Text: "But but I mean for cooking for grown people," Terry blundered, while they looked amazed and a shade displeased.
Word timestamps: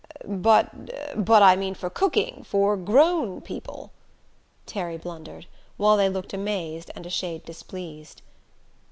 "But 0.25 0.71
but 1.23 1.43
I 1.43 1.55
mean 1.55 1.75
for 1.75 1.91
cooking 1.91 2.41
for 2.43 2.75
grown 2.75 3.39
people," 3.39 3.91
Terry 4.65 4.97
blundered, 4.97 5.45
while 5.77 5.95
they 5.95 6.09
looked 6.09 6.33
amazed 6.33 6.89
and 6.95 7.05
a 7.05 7.09
shade 7.11 7.45
displeased. 7.45 8.23